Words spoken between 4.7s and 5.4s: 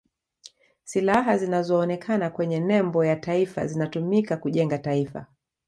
taifa